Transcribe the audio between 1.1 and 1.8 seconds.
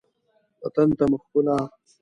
ښکلا